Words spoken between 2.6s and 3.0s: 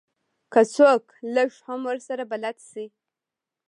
شي.